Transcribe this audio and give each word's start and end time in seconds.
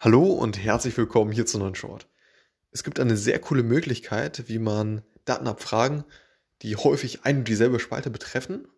Hallo 0.00 0.26
und 0.26 0.56
herzlich 0.62 0.96
willkommen 0.96 1.32
hier 1.32 1.44
zu 1.44 1.58
neuen 1.58 1.74
Short. 1.74 2.08
Es 2.70 2.84
gibt 2.84 3.00
eine 3.00 3.16
sehr 3.16 3.40
coole 3.40 3.64
Möglichkeit, 3.64 4.48
wie 4.48 4.60
man 4.60 5.02
Datenabfragen, 5.24 6.04
die 6.62 6.76
häufig 6.76 7.24
ein 7.24 7.38
und 7.38 7.48
dieselbe 7.48 7.80
Spalte 7.80 8.08
betreffen, 8.08 8.68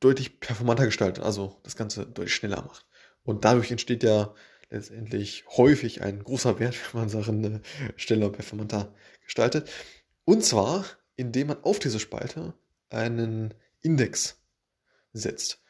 deutlich 0.00 0.40
performanter 0.40 0.86
gestaltet, 0.86 1.22
also 1.22 1.60
das 1.62 1.76
Ganze 1.76 2.06
deutlich 2.06 2.34
schneller 2.34 2.62
macht. 2.62 2.88
Und 3.22 3.44
dadurch 3.44 3.70
entsteht 3.70 4.02
ja 4.02 4.34
letztendlich 4.68 5.44
häufig 5.56 6.02
ein 6.02 6.24
großer 6.24 6.58
Wert, 6.58 6.74
wenn 6.92 7.02
man 7.02 7.08
Sachen 7.08 7.44
äh, 7.44 7.60
schneller 7.94 8.26
und 8.26 8.32
performanter 8.32 8.92
gestaltet. 9.24 9.70
Und 10.24 10.44
zwar, 10.44 10.84
indem 11.14 11.46
man 11.46 11.62
auf 11.62 11.78
diese 11.78 12.00
Spalte 12.00 12.54
einen 12.90 13.54
Index 13.80 14.42
setzt 15.12 15.62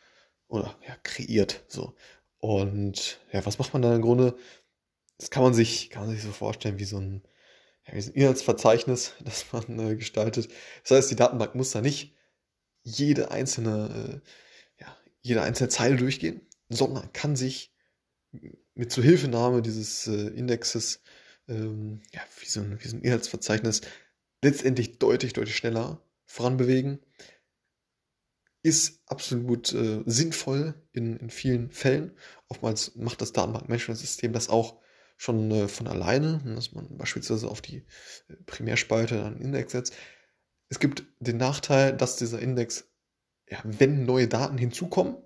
oder 0.48 0.78
ja, 0.88 0.96
kreiert. 1.02 1.62
So. 1.68 1.94
Und 2.44 3.20
ja, 3.32 3.46
was 3.46 3.58
macht 3.58 3.72
man 3.72 3.80
da 3.80 3.96
im 3.96 4.02
Grunde? 4.02 4.36
Das 5.16 5.30
kann 5.30 5.42
man 5.42 5.54
sich, 5.54 5.88
kann 5.88 6.04
man 6.04 6.14
sich 6.14 6.22
so 6.22 6.30
vorstellen 6.30 6.78
wie 6.78 6.84
so 6.84 6.98
ein, 6.98 7.22
ja, 7.86 7.94
wie 7.94 8.02
so 8.02 8.10
ein 8.10 8.16
Inhaltsverzeichnis, 8.16 9.14
das 9.24 9.50
man 9.50 9.78
äh, 9.78 9.96
gestaltet. 9.96 10.50
Das 10.82 10.90
heißt, 10.90 11.10
die 11.10 11.16
Datenbank 11.16 11.54
muss 11.54 11.70
da 11.70 11.80
nicht 11.80 12.14
jede 12.82 13.30
einzelne, 13.30 14.20
äh, 14.78 14.82
ja, 14.82 14.94
jede 15.22 15.40
einzelne 15.40 15.70
Zeile 15.70 15.96
durchgehen, 15.96 16.42
sondern 16.68 17.10
kann 17.14 17.34
sich 17.34 17.72
mit 18.74 18.92
Zuhilfenahme 18.92 19.62
dieses 19.62 20.06
äh, 20.06 20.26
Indexes, 20.26 21.00
ähm, 21.48 22.02
ja, 22.12 22.20
wie 22.40 22.46
so, 22.46 22.60
ein, 22.60 22.78
wie 22.78 22.88
so 22.88 22.96
ein 22.96 23.02
Inhaltsverzeichnis, 23.02 23.80
letztendlich 24.42 24.98
deutlich, 24.98 25.32
deutlich 25.32 25.56
schneller 25.56 26.02
voranbewegen 26.26 26.98
ist 28.64 29.02
absolut 29.06 29.74
äh, 29.74 30.02
sinnvoll 30.06 30.74
in, 30.92 31.18
in 31.18 31.28
vielen 31.28 31.70
Fällen. 31.70 32.16
Oftmals 32.48 32.96
macht 32.96 33.20
das 33.20 33.32
Datenbankmanagementsystem 33.32 34.32
das 34.32 34.48
auch 34.48 34.80
schon 35.18 35.50
äh, 35.50 35.68
von 35.68 35.86
alleine, 35.86 36.42
dass 36.56 36.72
man 36.72 36.96
beispielsweise 36.96 37.48
auf 37.48 37.60
die 37.60 37.84
äh, 38.28 38.36
Primärspalte 38.46 39.22
einen 39.22 39.42
Index 39.42 39.72
setzt. 39.72 39.92
Es 40.70 40.80
gibt 40.80 41.04
den 41.20 41.36
Nachteil, 41.36 41.94
dass 41.94 42.16
dieser 42.16 42.40
Index, 42.40 42.88
ja, 43.50 43.58
wenn 43.64 44.06
neue 44.06 44.28
Daten 44.28 44.56
hinzukommen 44.56 45.18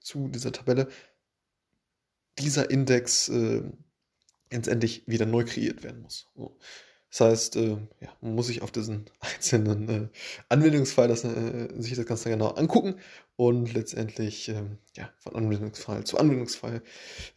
zu 0.00 0.28
dieser 0.28 0.52
Tabelle, 0.52 0.88
dieser 2.38 2.70
Index 2.70 3.28
äh, 3.28 3.70
letztendlich 4.50 5.06
wieder 5.06 5.26
neu 5.26 5.44
kreiert 5.44 5.82
werden 5.82 6.00
muss. 6.00 6.26
So. 6.34 6.58
Das 7.10 7.20
heißt, 7.20 7.56
äh, 7.56 7.78
ja, 8.00 8.08
man 8.20 8.34
muss 8.34 8.48
sich 8.48 8.62
auf 8.62 8.70
diesen 8.70 9.06
einzelnen 9.20 9.88
äh, 9.88 10.08
Anwendungsfall 10.48 11.08
das, 11.08 11.24
äh, 11.24 11.68
sich 11.78 11.94
das 11.96 12.06
Ganze 12.06 12.28
genau 12.28 12.48
angucken 12.48 12.96
und 13.36 13.72
letztendlich 13.72 14.48
ähm, 14.48 14.78
ja, 14.96 15.08
von 15.18 15.36
Anwendungsfall 15.36 16.04
zu 16.04 16.18
Anwendungsfall 16.18 16.82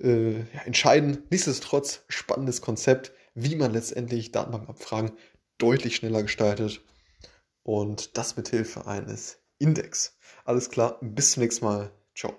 äh, 0.02 0.40
ja, 0.40 0.62
entscheiden. 0.66 1.24
Nichtsdestotrotz 1.30 2.04
spannendes 2.08 2.62
Konzept, 2.62 3.14
wie 3.34 3.56
man 3.56 3.72
letztendlich 3.72 4.32
Datenbankabfragen 4.32 5.12
deutlich 5.58 5.96
schneller 5.96 6.24
gestaltet 6.24 6.82
und 7.64 8.18
das 8.18 8.36
mit 8.36 8.50
Hilfe 8.50 8.88
eines 8.88 9.40
Index. 9.60 10.18
Alles 10.44 10.70
klar, 10.70 10.98
bis 11.02 11.34
zum 11.34 11.44
nächsten 11.44 11.66
Mal. 11.66 11.92
Ciao. 12.16 12.34